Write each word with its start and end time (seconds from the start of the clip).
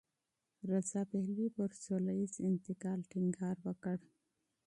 رضا 0.71 1.01
پهلوي 1.11 1.47
پر 1.55 1.69
سولهییز 1.83 2.33
انتقال 2.49 2.99
ټینګار 3.11 3.55
کوي. 3.83 4.11